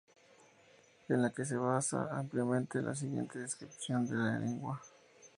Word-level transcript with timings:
En 1.09 1.21
la 1.21 1.29
que 1.31 1.45
se 1.45 1.57
basa 1.57 2.09
ampliamente 2.17 2.81
la 2.81 2.95
siguiente 2.95 3.37
descripción 3.37 4.07
de 4.09 4.15
la 4.15 4.39
lengua. 4.39 4.81